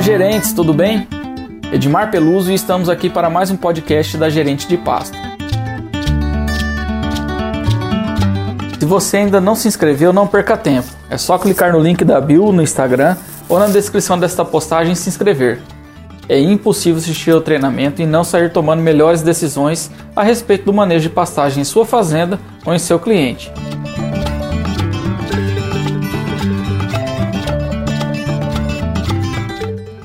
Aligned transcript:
Gerentes, 0.00 0.54
tudo 0.54 0.72
bem? 0.72 1.06
Edmar 1.70 2.10
Peluso 2.10 2.50
e 2.50 2.54
estamos 2.54 2.88
aqui 2.88 3.10
para 3.10 3.28
mais 3.28 3.50
um 3.50 3.56
podcast 3.56 4.16
da 4.16 4.30
Gerente 4.30 4.66
de 4.66 4.78
Pasto. 4.78 5.16
Se 8.78 8.86
você 8.86 9.18
ainda 9.18 9.42
não 9.42 9.54
se 9.54 9.68
inscreveu, 9.68 10.10
não 10.10 10.26
perca 10.26 10.56
tempo. 10.56 10.88
É 11.10 11.18
só 11.18 11.36
clicar 11.36 11.72
no 11.72 11.78
link 11.78 12.02
da 12.02 12.18
bio 12.18 12.50
no 12.50 12.62
Instagram 12.62 13.14
ou 13.46 13.58
na 13.58 13.66
descrição 13.66 14.18
desta 14.18 14.42
postagem 14.42 14.94
e 14.94 14.96
se 14.96 15.10
inscrever. 15.10 15.60
É 16.26 16.40
impossível 16.40 16.98
assistir 16.98 17.32
ao 17.32 17.42
treinamento 17.42 18.00
e 18.00 18.06
não 18.06 18.24
sair 18.24 18.50
tomando 18.50 18.80
melhores 18.80 19.20
decisões 19.20 19.90
a 20.16 20.22
respeito 20.22 20.64
do 20.64 20.72
manejo 20.72 21.08
de 21.08 21.14
pastagem 21.14 21.60
em 21.60 21.64
sua 21.64 21.84
fazenda 21.84 22.40
ou 22.64 22.72
em 22.72 22.78
seu 22.78 22.98
cliente. 22.98 23.52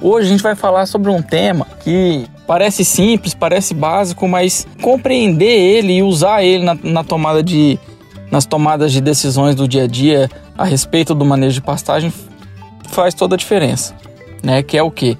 Hoje 0.07 0.27
a 0.27 0.29
gente 0.29 0.43
vai 0.43 0.53
falar 0.53 0.85
sobre 0.85 1.09
um 1.09 1.19
tema 1.19 1.65
que 1.83 2.27
parece 2.45 2.85
simples, 2.85 3.33
parece 3.33 3.73
básico, 3.73 4.27
mas 4.27 4.67
compreender 4.79 5.47
ele 5.47 5.93
e 5.93 6.03
usar 6.03 6.43
ele 6.43 6.63
na, 6.63 6.75
na 6.75 7.03
tomada 7.03 7.41
de, 7.41 7.79
nas 8.29 8.45
tomadas 8.45 8.91
de 8.91 9.01
decisões 9.01 9.55
do 9.55 9.67
dia 9.67 9.85
a 9.85 9.87
dia 9.87 10.29
a 10.55 10.63
respeito 10.63 11.15
do 11.15 11.25
manejo 11.25 11.55
de 11.55 11.61
pastagem 11.63 12.13
faz 12.89 13.15
toda 13.15 13.33
a 13.33 13.37
diferença, 13.37 13.95
né? 14.43 14.61
Que 14.61 14.77
é 14.77 14.83
o 14.83 14.91
que? 14.91 15.17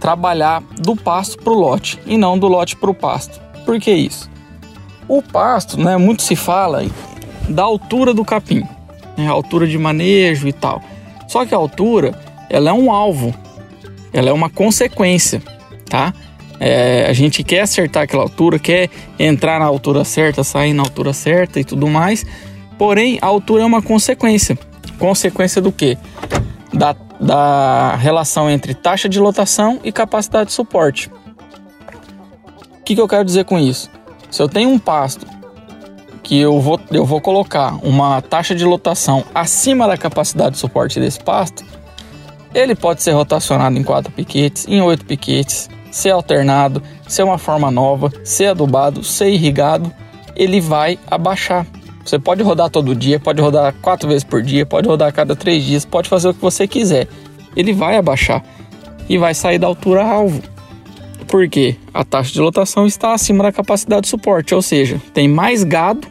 Trabalhar 0.00 0.64
do 0.80 0.96
pasto 0.96 1.38
para 1.38 1.52
o 1.52 1.56
lote 1.56 2.00
e 2.04 2.18
não 2.18 2.36
do 2.36 2.48
lote 2.48 2.74
para 2.74 2.90
o 2.90 2.94
pasto. 2.94 3.40
Por 3.64 3.78
que 3.78 3.92
isso? 3.92 4.28
O 5.06 5.22
pasto, 5.22 5.78
né? 5.78 5.96
Muito 5.96 6.24
se 6.24 6.34
fala 6.34 6.84
da 7.48 7.62
altura 7.62 8.12
do 8.12 8.24
capim, 8.24 8.66
né, 9.16 9.28
a 9.28 9.30
altura 9.30 9.64
de 9.68 9.78
manejo 9.78 10.48
e 10.48 10.52
tal. 10.52 10.82
Só 11.28 11.46
que 11.46 11.54
a 11.54 11.56
altura, 11.56 12.18
ela 12.50 12.70
é 12.70 12.72
um 12.72 12.90
alvo 12.90 13.32
ela 14.14 14.30
é 14.30 14.32
uma 14.32 14.48
consequência, 14.48 15.42
tá? 15.90 16.14
É, 16.60 17.06
a 17.06 17.12
gente 17.12 17.42
quer 17.42 17.62
acertar 17.62 18.04
aquela 18.04 18.22
altura, 18.22 18.58
quer 18.60 18.88
entrar 19.18 19.58
na 19.58 19.66
altura 19.66 20.04
certa, 20.04 20.44
sair 20.44 20.72
na 20.72 20.82
altura 20.84 21.12
certa 21.12 21.58
e 21.58 21.64
tudo 21.64 21.88
mais. 21.88 22.24
Porém, 22.78 23.18
a 23.20 23.26
altura 23.26 23.62
é 23.62 23.66
uma 23.66 23.82
consequência. 23.82 24.56
Consequência 24.98 25.60
do 25.60 25.72
quê? 25.72 25.98
Da, 26.72 26.94
da 27.20 27.96
relação 27.96 28.48
entre 28.48 28.72
taxa 28.72 29.08
de 29.08 29.18
lotação 29.18 29.80
e 29.82 29.90
capacidade 29.90 30.46
de 30.46 30.52
suporte. 30.52 31.10
O 32.80 32.84
que, 32.84 32.94
que 32.94 33.00
eu 33.00 33.08
quero 33.08 33.24
dizer 33.24 33.44
com 33.44 33.58
isso? 33.58 33.90
Se 34.30 34.40
eu 34.40 34.48
tenho 34.48 34.70
um 34.70 34.78
pasto 34.78 35.26
que 36.22 36.38
eu 36.38 36.60
vou, 36.60 36.80
eu 36.90 37.04
vou 37.04 37.20
colocar 37.20 37.76
uma 37.84 38.22
taxa 38.22 38.54
de 38.54 38.64
lotação 38.64 39.24
acima 39.34 39.86
da 39.88 39.98
capacidade 39.98 40.52
de 40.52 40.58
suporte 40.58 41.00
desse 41.00 41.20
pasto, 41.20 41.64
ele 42.54 42.74
pode 42.74 43.02
ser 43.02 43.12
rotacionado 43.12 43.76
em 43.76 43.82
quatro 43.82 44.12
piquetes, 44.12 44.66
em 44.68 44.80
oito 44.80 45.04
piquetes, 45.04 45.68
ser 45.90 46.10
alternado, 46.10 46.82
ser 47.08 47.24
uma 47.24 47.38
forma 47.38 47.70
nova, 47.70 48.12
ser 48.22 48.46
adubado, 48.46 49.02
ser 49.02 49.30
irrigado, 49.30 49.92
ele 50.36 50.60
vai 50.60 50.98
abaixar. 51.10 51.66
Você 52.04 52.18
pode 52.18 52.42
rodar 52.42 52.70
todo 52.70 52.94
dia, 52.94 53.18
pode 53.18 53.40
rodar 53.40 53.74
quatro 53.80 54.08
vezes 54.08 54.24
por 54.24 54.42
dia, 54.42 54.64
pode 54.64 54.86
rodar 54.86 55.08
a 55.08 55.12
cada 55.12 55.34
três 55.34 55.64
dias, 55.64 55.84
pode 55.84 56.08
fazer 56.08 56.28
o 56.28 56.34
que 56.34 56.40
você 56.40 56.68
quiser. 56.68 57.08
Ele 57.56 57.72
vai 57.72 57.96
abaixar 57.96 58.44
e 59.08 59.18
vai 59.18 59.34
sair 59.34 59.58
da 59.58 59.66
altura 59.66 60.04
alvo. 60.04 60.42
Por 61.26 61.48
quê? 61.48 61.76
A 61.92 62.04
taxa 62.04 62.32
de 62.32 62.40
lotação 62.40 62.86
está 62.86 63.14
acima 63.14 63.42
da 63.42 63.50
capacidade 63.50 64.02
de 64.02 64.08
suporte, 64.08 64.54
ou 64.54 64.62
seja, 64.62 65.00
tem 65.12 65.26
mais 65.26 65.64
gado 65.64 66.06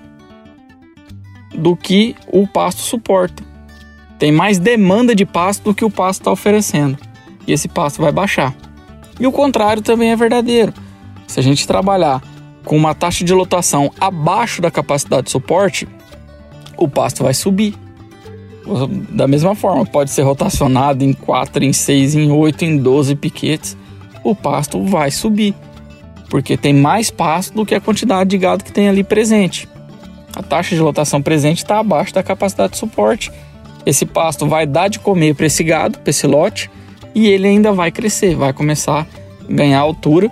do 1.54 1.76
que 1.76 2.16
o 2.28 2.48
pasto 2.48 2.82
suporta. 2.82 3.44
Tem 4.18 4.32
mais 4.32 4.60
demanda 4.60 5.16
de 5.16 5.26
pasto 5.26 5.64
do 5.64 5.74
que 5.74 5.84
o 5.84 5.90
pasto 5.90 6.22
está 6.22 6.32
oferecendo. 6.32 6.98
E 7.46 7.52
esse 7.52 7.68
pasto 7.68 8.02
vai 8.02 8.12
baixar. 8.12 8.56
E 9.20 9.28
o 9.28 9.32
contrário 9.32 9.82
também 9.82 10.12
é 10.12 10.16
verdadeiro. 10.16 10.74
Se 11.28 11.40
a 11.40 11.44
gente 11.44 11.68
trabalhar 11.68 12.22
com 12.64 12.78
uma 12.78 12.96
taxa 12.96 13.24
de 13.24 13.34
lotação 13.34 13.92
abaixo 14.00 14.62
da 14.62 14.72
capacidade 14.72 15.24
de 15.24 15.32
suporte, 15.32 15.88
o 16.78 16.88
pasto 16.88 17.24
vai 17.24 17.34
subir. 17.34 17.76
Da 19.10 19.28
mesma 19.28 19.56
forma, 19.56 19.86
pode 19.86 20.10
ser 20.12 20.22
rotacionado 20.22 21.04
em 21.04 21.12
4, 21.12 21.64
em 21.64 21.74
6, 21.74 22.16
em 22.16 22.32
8, 22.32 22.64
em 22.64 22.78
12 22.78 23.16
piquetes, 23.16 23.78
o 24.24 24.34
pasto 24.34 24.82
vai 24.86 25.12
subir, 25.12 25.54
porque 26.30 26.56
tem 26.56 26.74
mais 26.74 27.12
pasto 27.12 27.54
do 27.54 27.66
que 27.66 27.76
a 27.76 27.82
quantidade 27.82 28.30
de 28.30 28.38
gado 28.38 28.64
que 28.64 28.72
tem 28.72 28.88
ali 28.88 29.04
presente. 29.04 29.68
A 30.34 30.42
taxa 30.42 30.76
de 30.76 30.82
lotação 30.82 31.22
presente 31.22 31.58
está 31.58 31.80
abaixo 31.80 32.14
da 32.14 32.24
capacidade 32.24 32.74
de 32.74 32.80
suporte 32.80 33.32
esse 33.86 34.06
pasto 34.06 34.48
vai 34.48 34.66
dar 34.66 34.88
de 34.88 35.00
comer 35.00 35.36
para 35.36 35.46
esse 35.46 35.64
gado, 35.64 36.00
para 36.00 36.10
esse 36.10 36.26
lote, 36.28 36.70
e 37.14 37.28
ele 37.28 37.48
ainda 37.48 37.72
vai 37.72 37.92
crescer, 37.92 38.36
vai 38.36 38.54
começar 38.54 39.02
a 39.02 39.54
ganhar 39.54 39.80
altura 39.80 40.32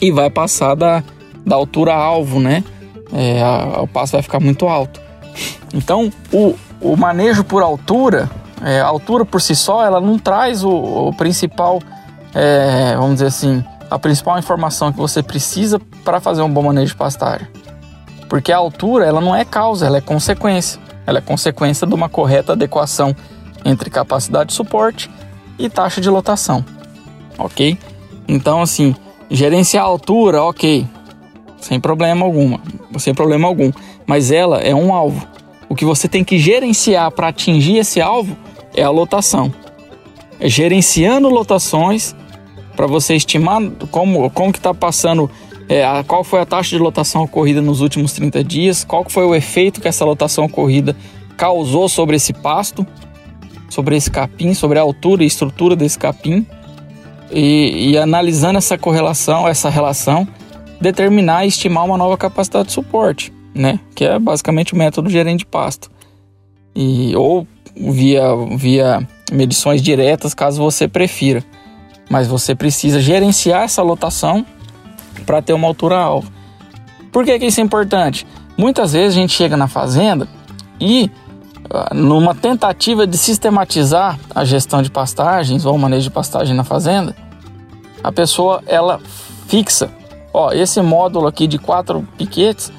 e 0.00 0.10
vai 0.10 0.30
passar 0.30 0.74
da, 0.74 1.02
da 1.44 1.56
altura 1.56 1.94
alvo, 1.94 2.40
né? 2.40 2.64
É, 3.12 3.42
a, 3.42 3.82
o 3.82 3.86
pasto 3.86 4.12
vai 4.12 4.22
ficar 4.22 4.40
muito 4.40 4.66
alto. 4.66 5.00
Então, 5.74 6.12
o, 6.32 6.54
o 6.80 6.96
manejo 6.96 7.44
por 7.44 7.62
altura, 7.62 8.30
é, 8.62 8.80
a 8.80 8.86
altura 8.86 9.24
por 9.24 9.40
si 9.40 9.54
só, 9.54 9.84
ela 9.84 10.00
não 10.00 10.18
traz 10.18 10.64
o, 10.64 10.70
o 10.70 11.14
principal, 11.14 11.80
é, 12.34 12.94
vamos 12.96 13.14
dizer 13.14 13.26
assim, 13.26 13.64
a 13.90 13.98
principal 13.98 14.38
informação 14.38 14.92
que 14.92 14.98
você 14.98 15.22
precisa 15.22 15.80
para 16.04 16.20
fazer 16.20 16.42
um 16.42 16.50
bom 16.50 16.62
manejo 16.62 16.92
de 16.92 16.96
pastagem. 16.96 17.46
Porque 18.28 18.52
a 18.52 18.56
altura, 18.56 19.04
ela 19.06 19.20
não 19.20 19.34
é 19.34 19.44
causa, 19.44 19.86
ela 19.86 19.98
é 19.98 20.00
consequência. 20.00 20.80
Ela 21.06 21.18
é 21.18 21.22
consequência 21.22 21.86
de 21.86 21.94
uma 21.94 22.08
correta 22.08 22.52
adequação 22.52 23.14
entre 23.64 23.90
capacidade 23.90 24.50
de 24.50 24.54
suporte 24.54 25.10
e 25.58 25.68
taxa 25.68 26.00
de 26.00 26.10
lotação, 26.10 26.64
ok? 27.38 27.78
Então, 28.26 28.62
assim, 28.62 28.94
gerenciar 29.30 29.84
a 29.84 29.88
altura, 29.88 30.42
ok, 30.42 30.86
sem 31.60 31.80
problema 31.80 32.24
alguma, 32.24 32.60
sem 32.98 33.14
problema 33.14 33.48
algum, 33.48 33.72
mas 34.06 34.30
ela 34.30 34.60
é 34.60 34.74
um 34.74 34.92
alvo. 34.94 35.26
O 35.68 35.74
que 35.74 35.84
você 35.84 36.06
tem 36.06 36.22
que 36.22 36.38
gerenciar 36.38 37.10
para 37.10 37.28
atingir 37.28 37.78
esse 37.78 38.00
alvo 38.00 38.36
é 38.74 38.82
a 38.82 38.90
lotação. 38.90 39.52
É 40.38 40.48
gerenciando 40.48 41.28
lotações 41.28 42.14
para 42.76 42.86
você 42.86 43.14
estimar 43.14 43.62
como, 43.90 44.30
como 44.30 44.52
que 44.52 44.58
está 44.58 44.74
passando 44.74 45.30
é, 45.68 45.84
a, 45.84 46.04
qual 46.04 46.22
foi 46.22 46.40
a 46.40 46.46
taxa 46.46 46.76
de 46.76 46.82
lotação 46.82 47.22
ocorrida 47.22 47.60
nos 47.60 47.80
últimos 47.80 48.12
30 48.12 48.44
dias, 48.44 48.84
qual 48.84 49.04
foi 49.08 49.24
o 49.24 49.34
efeito 49.34 49.80
que 49.80 49.88
essa 49.88 50.04
lotação 50.04 50.44
ocorrida 50.44 50.94
causou 51.36 51.88
sobre 51.88 52.16
esse 52.16 52.32
pasto, 52.32 52.86
sobre 53.68 53.96
esse 53.96 54.10
capim, 54.10 54.54
sobre 54.54 54.78
a 54.78 54.82
altura 54.82 55.24
e 55.24 55.26
estrutura 55.26 55.74
desse 55.74 55.98
capim, 55.98 56.46
e, 57.30 57.90
e 57.90 57.98
analisando 57.98 58.58
essa 58.58 58.76
correlação, 58.76 59.48
essa 59.48 59.68
relação, 59.68 60.28
determinar 60.80 61.44
e 61.44 61.48
estimar 61.48 61.84
uma 61.84 61.96
nova 61.96 62.16
capacidade 62.16 62.68
de 62.68 62.74
suporte, 62.74 63.32
né? 63.54 63.80
Que 63.94 64.04
é 64.04 64.18
basicamente 64.18 64.74
o 64.74 64.76
método 64.76 65.08
gerente 65.08 65.40
de 65.40 65.46
pasto. 65.46 65.90
E, 66.76 67.16
ou 67.16 67.46
via, 67.74 68.22
via 68.56 69.08
medições 69.32 69.80
diretas, 69.80 70.34
caso 70.34 70.62
você 70.62 70.86
prefira. 70.86 71.42
Mas 72.10 72.28
você 72.28 72.54
precisa 72.54 73.00
gerenciar 73.00 73.62
essa 73.62 73.82
lotação 73.82 74.44
para 75.22 75.40
ter 75.40 75.52
uma 75.52 75.66
altura 75.66 75.96
alvo. 75.98 76.30
Por 77.12 77.24
que, 77.24 77.38
que 77.38 77.46
isso 77.46 77.60
é 77.60 77.62
importante? 77.62 78.26
Muitas 78.56 78.92
vezes 78.92 79.16
a 79.16 79.20
gente 79.20 79.32
chega 79.32 79.56
na 79.56 79.68
fazenda 79.68 80.28
e 80.80 81.10
ah, 81.70 81.94
numa 81.94 82.34
tentativa 82.34 83.06
de 83.06 83.16
sistematizar 83.16 84.18
a 84.34 84.44
gestão 84.44 84.82
de 84.82 84.90
pastagens 84.90 85.64
ou 85.64 85.74
o 85.74 85.78
manejo 85.78 86.04
de 86.04 86.10
pastagem 86.10 86.56
na 86.56 86.64
fazenda, 86.64 87.14
a 88.02 88.12
pessoa 88.12 88.62
ela 88.66 89.00
fixa, 89.46 89.90
ó, 90.32 90.52
esse 90.52 90.80
módulo 90.82 91.26
aqui 91.26 91.46
de 91.46 91.58
quatro 91.58 92.06
piquetes 92.18 92.72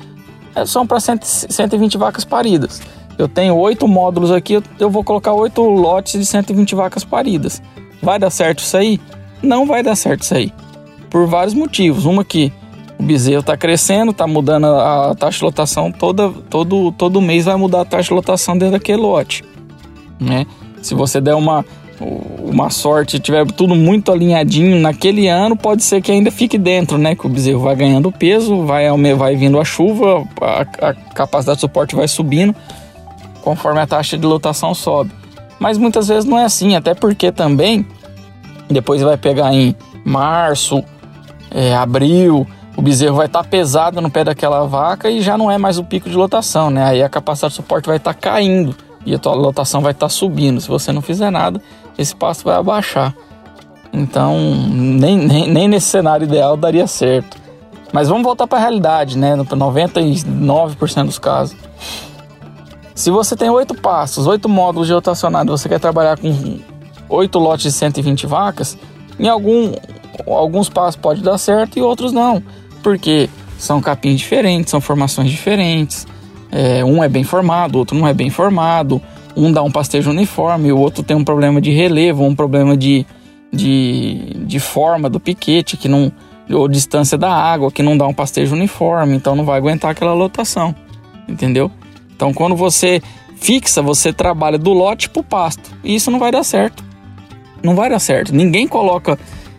são 0.66 0.86
para 0.86 1.00
120 1.00 1.98
vacas 1.98 2.24
paridas. 2.24 2.82
Eu 3.18 3.28
tenho 3.28 3.56
oito 3.56 3.88
módulos 3.88 4.32
aqui, 4.32 4.62
eu 4.80 4.90
vou 4.90 5.04
colocar 5.04 5.34
oito 5.34 5.62
lotes 5.62 6.20
de 6.20 6.26
120 6.26 6.76
vacas 6.76 7.04
paridas. 7.04 7.62
Vai 8.02 8.20
dar 8.20 8.30
certo 8.30 8.60
isso 8.60 8.76
aí? 8.76 9.00
Não 9.42 9.66
vai 9.66 9.82
dar 9.82 9.96
certo 9.96 10.24
isso 10.24 10.36
aí 10.36 10.54
por 11.16 11.28
vários 11.28 11.54
motivos. 11.54 12.04
Uma 12.04 12.26
que 12.26 12.52
o 13.00 13.04
bezerro 13.04 13.40
está 13.40 13.56
crescendo, 13.56 14.12
está 14.12 14.28
mudando 14.28 14.66
a 14.66 15.16
taxa 15.18 15.38
de 15.38 15.46
lotação 15.46 15.90
toda, 15.90 16.30
todo, 16.50 16.92
todo 16.92 17.22
mês 17.22 17.46
vai 17.46 17.56
mudar 17.56 17.82
a 17.82 17.86
taxa 17.86 18.10
de 18.10 18.14
lotação 18.14 18.58
dentro 18.58 18.74
daquele 18.74 18.98
lote. 18.98 19.42
Né? 20.20 20.46
Se 20.82 20.94
você 20.94 21.22
der 21.22 21.34
uma, 21.34 21.64
uma 22.38 22.70
sorte, 22.70 23.18
tiver 23.18 23.46
tudo 23.46 23.76
muito 23.76 24.12
alinhadinho 24.12 24.78
naquele 24.82 25.30
ano, 25.30 25.56
pode 25.56 25.86
ser 25.86 26.02
que 26.02 26.12
ainda 26.12 26.30
fique 26.30 26.58
dentro, 26.58 26.98
né? 26.98 27.16
Que 27.16 27.26
o 27.26 27.30
bezerro 27.30 27.62
vai 27.62 27.78
ganhando 27.78 28.12
peso, 28.12 28.66
vai, 28.66 28.86
vai 29.16 29.38
vindo 29.38 29.58
a 29.58 29.64
chuva, 29.64 30.28
a, 30.42 30.90
a 30.90 30.94
capacidade 30.94 31.60
de 31.60 31.62
suporte 31.62 31.96
vai 31.96 32.10
subindo, 32.10 32.54
conforme 33.42 33.80
a 33.80 33.88
taxa 33.88 34.18
de 34.18 34.26
lotação 34.26 34.74
sobe. 34.74 35.12
Mas 35.60 35.78
muitas 35.78 36.10
vezes 36.10 36.26
não 36.26 36.38
é 36.38 36.44
assim, 36.44 36.76
até 36.76 36.94
porque 36.94 37.32
também 37.32 37.88
depois 38.70 39.02
vai 39.02 39.16
pegar 39.16 39.54
em 39.54 39.74
março, 40.04 40.84
é, 41.56 41.74
abril, 41.74 42.46
o 42.76 42.82
bezerro 42.82 43.16
vai 43.16 43.28
estar 43.28 43.42
tá 43.42 43.50
pesado 43.50 44.02
no 44.02 44.12
pé 44.12 44.26
daquela 44.26 44.66
vaca 44.66 45.10
e 45.10 45.22
já 45.22 45.38
não 45.38 45.50
é 45.50 45.58
mais 45.58 45.78
o 45.78 45.86
pico 45.86 46.10
de 46.10 46.16
lotação, 46.18 46.70
né? 46.70 46.84
Aí 46.84 47.02
a 47.02 47.08
capacidade 47.08 47.54
de 47.54 47.56
suporte 47.56 47.86
vai 47.86 47.96
estar 47.96 48.14
tá 48.14 48.20
caindo 48.20 48.76
e 49.06 49.16
a 49.16 49.20
tua 49.20 49.34
lotação 49.34 49.80
vai 49.80 49.94
estar 49.94 50.08
tá 50.08 50.10
subindo. 50.10 50.60
Se 50.60 50.68
você 50.68 50.92
não 50.92 51.02
fizer 51.02 51.32
nada, 51.32 51.62
esse 51.98 52.14
pasto 52.14 52.44
vai 52.44 52.58
abaixar. 52.58 53.16
Então, 53.94 54.38
nem, 54.70 55.18
nem, 55.18 55.48
nem 55.48 55.68
nesse 55.70 55.88
cenário 55.88 56.26
ideal 56.26 56.58
daria 56.58 56.86
certo. 56.86 57.38
Mas 57.94 58.10
vamos 58.10 58.24
voltar 58.24 58.46
para 58.46 58.58
a 58.58 58.62
realidade, 58.62 59.18
né? 59.18 59.38
99% 59.38 61.06
dos 61.06 61.18
casos. 61.18 61.56
Se 62.94 63.10
você 63.10 63.38
tem 63.38 63.50
oito 63.50 63.74
pastos, 63.74 64.28
oito 64.28 64.50
módulos 64.50 64.88
de 64.88 64.94
rotacionado, 64.94 65.58
você 65.58 65.70
quer 65.70 65.80
trabalhar 65.80 66.18
com 66.18 66.60
oito 67.08 67.40
lotes 67.40 67.64
de 67.64 67.72
120 67.72 68.28
vacas, 68.28 68.78
em 69.18 69.30
algum, 69.30 69.72
alguns 70.28 70.70
passos 70.70 70.96
pode 70.96 71.22
dar 71.22 71.38
certo 71.38 71.78
e 71.78 71.82
outros 71.82 72.12
não, 72.12 72.42
porque 72.84 73.30
são 73.58 73.82
capins 73.82 74.20
diferentes, 74.20 74.72
são 74.72 74.82
formações 74.82 75.30
diferentes. 75.30 76.08
É, 76.52 76.86
um 76.86 77.04
é 77.04 77.10
bem 77.10 77.24
formado, 77.24 77.78
outro 77.78 77.98
não 77.98 78.08
é 78.08 78.14
bem 78.14 78.30
formado. 78.30 79.02
Um 79.36 79.52
dá 79.52 79.62
um 79.62 79.72
pastejo 79.72 80.12
uniforme, 80.12 80.72
o 80.72 80.78
outro 80.78 81.04
tem 81.04 81.16
um 81.16 81.24
problema 81.24 81.60
de 81.60 81.72
relevo, 81.72 82.24
um 82.24 82.34
problema 82.34 82.78
de, 82.78 83.06
de, 83.52 84.34
de 84.46 84.60
forma 84.60 85.10
do 85.10 85.20
piquete, 85.20 85.76
que 85.76 85.90
não, 85.90 86.12
ou 86.50 86.68
distância 86.68 87.18
da 87.18 87.32
água, 87.32 87.72
que 87.72 87.84
não 87.84 87.98
dá 87.98 88.08
um 88.08 88.14
pastejo 88.14 88.56
uniforme, 88.56 89.16
então 89.16 89.36
não 89.36 89.44
vai 89.44 89.58
aguentar 89.58 89.92
aquela 89.92 90.14
lotação, 90.14 90.74
entendeu? 91.28 91.70
Então 92.16 92.34
quando 92.34 92.56
você 92.56 93.02
fixa, 93.36 93.82
você 93.82 94.14
trabalha 94.14 94.58
do 94.58 94.72
lote 94.72 95.10
para 95.10 95.20
o 95.20 95.24
pasto, 95.24 95.72
e 95.84 95.96
isso 95.96 96.10
não 96.10 96.20
vai 96.20 96.32
dar 96.32 96.44
certo. 96.44 96.84
Não 97.62 97.76
vai 97.76 97.90
dar 97.90 98.00
certo. 98.00 98.34
Ninguém 98.34 98.68
coloca, 98.68 99.18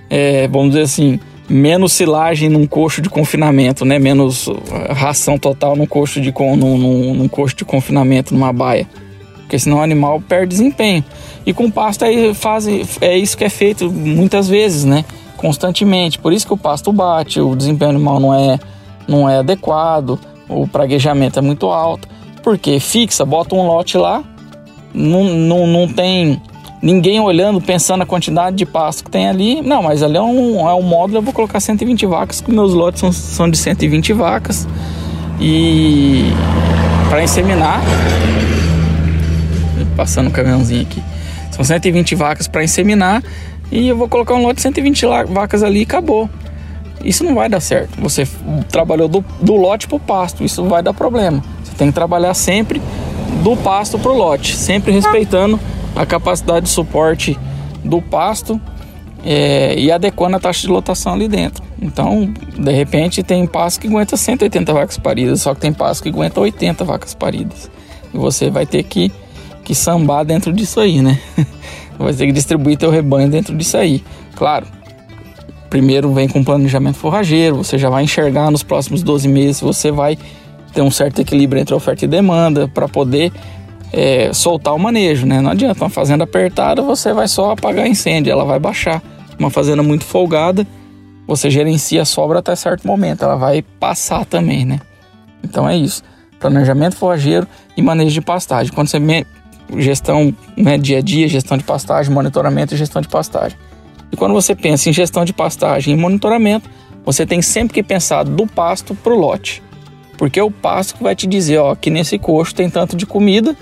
é, 0.09 0.47
vamos 0.49 0.71
dizer 0.71 0.83
assim, 0.83 1.21
menos 1.49 1.93
silagem 1.93 2.49
num 2.49 2.67
coxo 2.67 3.01
de 3.01 3.09
confinamento, 3.09 3.85
né? 3.85 3.99
Menos 3.99 4.47
uh, 4.47 4.61
ração 4.91 5.39
total 5.39 5.77
num 5.77 5.87
coxo 5.87 6.21
de, 6.21 6.33
num, 6.33 6.79
num, 6.79 7.15
num 7.15 7.29
coxo 7.29 7.57
de 7.57 7.65
confinamento, 7.65 8.35
numa 8.35 8.53
baia. 8.53 8.89
Porque 9.37 9.59
senão 9.59 9.79
o 9.79 9.83
animal 9.83 10.21
perde 10.21 10.49
desempenho. 10.49 11.05
E 11.45 11.53
com 11.53 11.71
pasto 11.71 12.05
aí 12.05 12.35
faz, 12.35 12.67
é 13.01 13.17
isso 13.17 13.37
que 13.37 13.45
é 13.45 13.49
feito 13.49 13.91
muitas 13.91 14.49
vezes, 14.49 14.85
né? 14.85 15.05
Constantemente. 15.37 16.19
Por 16.19 16.33
isso 16.33 16.47
que 16.47 16.53
o 16.53 16.57
pasto 16.57 16.93
bate, 16.93 17.41
o 17.41 17.55
desempenho 17.55 17.93
animal 17.93 18.19
não 18.19 18.35
é, 18.35 18.59
não 19.07 19.29
é 19.29 19.39
adequado, 19.39 20.19
o 20.49 20.67
praguejamento 20.67 21.39
é 21.39 21.43
muito 21.43 21.67
alto. 21.67 22.09
Porque 22.43 22.81
fixa, 22.81 23.25
bota 23.25 23.55
um 23.55 23.67
lote 23.67 23.97
lá, 23.97 24.25
não, 24.93 25.25
não, 25.25 25.67
não 25.67 25.89
tem 25.89 26.41
ninguém 26.87 27.19
olhando, 27.19 27.61
pensando 27.61 28.03
a 28.03 28.07
quantidade 28.07 28.55
de 28.55 28.65
pasto 28.65 29.03
que 29.03 29.11
tem 29.11 29.29
ali. 29.29 29.61
Não, 29.61 29.83
mas 29.83 30.05
ali 30.05 30.17
é 30.17 30.23
um, 30.23 30.69
é 30.69 30.75
um 30.75 30.83
módulo, 30.83 31.19
eu 31.19 31.23
vou 31.23 31.33
colocar 31.33 31.59
120 31.59 32.07
vacas, 32.07 32.41
que 32.41 32.53
meus 32.53 32.73
lotes 32.73 33.01
são, 33.01 33.11
são 33.11 33.51
de 33.51 33.59
120 33.59 34.13
vacas. 34.13 34.69
E 35.41 36.31
para 37.11 37.25
inseminar, 37.25 37.83
passando 39.97 40.29
o 40.29 40.31
caminhãozinho 40.31 40.83
aqui, 40.83 41.03
são 41.51 41.65
120 41.65 42.15
vacas 42.15 42.47
para 42.47 42.63
inseminar 42.63 43.21
e 43.73 43.89
eu 43.89 43.97
vou 43.97 44.09
colocar 44.09 44.35
um 44.35 44.43
lote 44.43 44.57
de 44.57 44.63
120 44.63 45.07
vacas 45.29 45.65
ali 45.65 45.81
e 45.81 45.83
acabou. 45.83 46.31
Isso 47.05 47.25
não 47.25 47.35
vai 47.35 47.49
dar 47.49 47.61
certo. 47.61 48.01
Você 48.01 48.29
trabalhou 48.71 49.09
do, 49.09 49.25
do 49.43 49.57
lote 49.57 49.89
para 49.89 49.97
o 49.97 50.01
pasto, 50.01 50.45
isso 50.45 50.63
vai 50.65 50.85
dar 50.85 50.95
problema. 50.95 51.43
Você 51.65 51.73
tem 51.77 51.89
que 51.89 51.95
trabalhar 51.95 52.33
sempre 52.35 52.81
do 53.43 53.57
pasto 53.57 53.99
para 53.99 54.13
o 54.13 54.17
lote, 54.17 54.55
sempre 54.55 54.93
respeitando 54.93 55.59
a 55.97 56.05
capacidade 56.05 56.67
de 56.67 56.73
suporte 56.73 57.39
do 57.83 58.03
pasto 58.03 58.61
é, 59.25 59.75
e 59.79 59.91
adequando 59.91 60.37
a 60.37 60.41
taxa 60.41 60.61
de 60.61 60.69
lotação 60.69 61.15
ali 61.15 61.27
dentro. 61.27 61.65
Então, 61.81 62.33
de 62.57 62.73
repente, 62.73 63.23
tem 63.23 63.47
pasto 63.47 63.81
que 63.81 63.89
aguenta 63.89 64.17
180 64.17 64.73
vacas 64.73 64.99
paridas, 64.99 65.43
só 65.43 65.55
que 65.55 65.61
tem 65.61 65.73
pasto 65.73 66.03
que 66.03 66.09
aguenta 66.09 66.41
80 66.41 66.85
vacas 66.85 67.15
paridas. 67.15 67.71
E 68.15 68.17
você 68.17 68.51
vai 68.51 68.67
ter 68.67 68.83
que, 68.83 69.11
que 69.65 69.75
sambar 69.75 70.25
dentro 70.25 70.53
disso 70.53 70.79
aí, 70.79 71.03
né? 71.03 71.19
vai 71.99 72.13
ter 72.13 72.27
que 72.27 72.33
distribuir 72.33 72.79
teu 72.79 72.91
rebanho 72.91 73.29
dentro 73.29 73.57
disso 73.57 73.77
aí. 73.77 74.05
Claro, 74.35 74.67
primeiro 75.69 76.13
vem 76.13 76.29
com 76.29 76.45
planejamento 76.45 76.97
forrageiro, 76.97 77.57
você 77.57 77.79
já 77.79 77.91
vai 77.91 78.05
enxergar 78.05 78.51
nos 78.51 78.63
próximos 78.63 79.03
12 79.03 79.29
meses, 79.29 79.61
você 79.61 79.91
vai 79.91 80.17
ter 80.73 80.83
um 80.83 80.91
certo 80.91 81.21
equilíbrio 81.21 81.61
entre 81.61 81.75
oferta 81.75 82.05
e 82.05 82.09
demanda 82.09 82.69
para 82.69 82.87
poder 82.87 83.33
é, 83.93 84.33
soltar 84.33 84.75
o 84.75 84.79
manejo, 84.79 85.27
né? 85.27 85.41
Não 85.41 85.51
adianta 85.51 85.85
uma 85.85 85.91
fazenda 85.91 86.25
apertada, 86.25 86.83
você 86.83 87.13
vai 87.13 87.29
só 87.29 87.53
apagar 87.53 87.87
incêndio, 87.87 88.31
ela 88.31 88.45
vai 88.45 88.59
baixar. 88.59 89.03
Uma 89.39 89.51
fazenda 89.51 89.83
muito 89.83 90.05
folgada, 90.05 90.67
você 91.27 91.51
gerencia 91.51 92.03
a 92.03 92.05
sobra 92.05 92.39
até 92.39 92.55
certo 92.57 92.87
momento, 92.87 93.25
ela 93.25 93.37
vai 93.37 93.63
passar 93.63 94.25
também, 94.25 94.65
né? 94.65 94.81
Então 95.43 95.69
é 95.69 95.77
isso. 95.77 96.03
Planejamento 96.39 96.97
forrageiro 96.97 97.47
e 97.77 97.83
manejo 97.83 98.13
de 98.13 98.21
pastagem. 98.21 98.73
Quando 98.73 98.89
você 98.89 98.99
me... 98.99 99.27
gestão 99.77 100.35
né, 100.57 100.79
dia 100.79 100.99
a 100.99 101.01
dia, 101.01 101.29
gestão 101.29 101.57
de 101.57 101.65
pastagem, 101.65 102.13
monitoramento 102.13 102.75
e 102.75 102.77
gestão 102.77 103.03
de 103.03 103.09
pastagem. 103.09 103.59
E 104.13 104.17
quando 104.17 104.33
você 104.33 104.55
pensa 104.55 104.89
em 104.89 104.93
gestão 104.93 105.25
de 105.25 105.33
pastagem 105.33 105.95
e 105.95 105.97
monitoramento, 105.97 106.69
você 107.05 107.27
tem 107.27 107.43
sempre 107.43 107.75
que 107.75 107.83
pensar 107.83 108.25
do 108.25 108.47
pasto 108.47 108.95
para 108.95 109.13
o 109.13 109.19
lote. 109.19 109.63
Porque 110.17 110.41
é 110.41 110.43
o 110.43 110.51
pasto 110.51 110.97
que 110.97 111.03
vai 111.03 111.15
te 111.15 111.27
dizer, 111.27 111.59
ó, 111.59 111.75
que 111.75 111.91
nesse 111.91 112.19
coxo 112.19 112.55
tem 112.55 112.71
tanto 112.71 112.97
de 112.97 113.05
comida, 113.05 113.57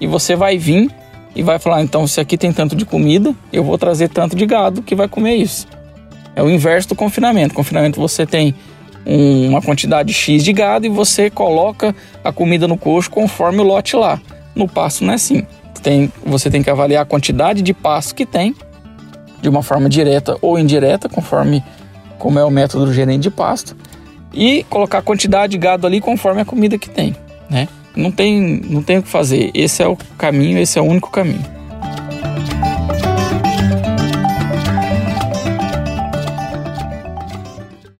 e 0.00 0.06
você 0.06 0.36
vai 0.36 0.58
vir 0.58 0.90
e 1.34 1.42
vai 1.42 1.58
falar: 1.58 1.82
então, 1.82 2.06
se 2.06 2.20
aqui 2.20 2.36
tem 2.36 2.52
tanto 2.52 2.76
de 2.76 2.84
comida, 2.84 3.34
eu 3.52 3.64
vou 3.64 3.78
trazer 3.78 4.08
tanto 4.08 4.36
de 4.36 4.46
gado 4.46 4.82
que 4.82 4.94
vai 4.94 5.08
comer 5.08 5.36
isso. 5.36 5.66
É 6.36 6.42
o 6.42 6.50
inverso 6.50 6.88
do 6.88 6.94
confinamento. 6.94 7.54
Confinamento 7.54 8.00
você 8.00 8.26
tem 8.26 8.54
um, 9.06 9.48
uma 9.48 9.62
quantidade 9.62 10.12
X 10.12 10.42
de 10.42 10.52
gado 10.52 10.86
e 10.86 10.88
você 10.88 11.30
coloca 11.30 11.94
a 12.22 12.32
comida 12.32 12.66
no 12.66 12.76
coxo 12.76 13.10
conforme 13.10 13.60
o 13.60 13.64
lote 13.64 13.96
lá. 13.96 14.20
No 14.54 14.68
pasto 14.68 15.04
não 15.04 15.12
é 15.12 15.16
assim. 15.16 15.46
Tem, 15.82 16.10
você 16.24 16.50
tem 16.50 16.62
que 16.62 16.70
avaliar 16.70 17.02
a 17.02 17.06
quantidade 17.06 17.60
de 17.60 17.74
pasto 17.74 18.14
que 18.14 18.24
tem, 18.24 18.54
de 19.42 19.48
uma 19.48 19.62
forma 19.62 19.88
direta 19.88 20.38
ou 20.40 20.58
indireta, 20.58 21.08
conforme 21.08 21.62
como 22.18 22.38
é 22.38 22.44
o 22.44 22.50
método 22.50 22.86
do 22.86 22.94
gerente 22.94 23.24
de 23.24 23.30
pasto, 23.30 23.76
e 24.32 24.64
colocar 24.70 24.98
a 24.98 25.02
quantidade 25.02 25.50
de 25.50 25.58
gado 25.58 25.86
ali 25.86 26.00
conforme 26.00 26.40
a 26.40 26.44
comida 26.44 26.78
que 26.78 26.88
tem, 26.88 27.14
né? 27.50 27.68
Não 27.94 28.10
tem, 28.10 28.60
não 28.68 28.82
tem 28.82 28.98
o 28.98 29.02
que 29.02 29.08
fazer. 29.08 29.50
Esse 29.54 29.82
é 29.82 29.86
o 29.86 29.96
caminho, 30.18 30.58
esse 30.58 30.78
é 30.78 30.82
o 30.82 30.84
único 30.84 31.10
caminho. 31.10 31.44